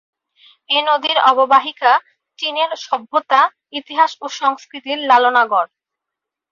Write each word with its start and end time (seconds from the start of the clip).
এ 0.69 0.79
নদীর 0.87 1.17
অববাহিকা 1.31 1.91
চীনের 2.39 2.71
সভ্যতা, 2.85 3.41
ইতিহাস 3.79 4.11
ও 4.21 4.25
সংস্কৃতির 4.39 4.99
লালনাগর। 5.09 5.65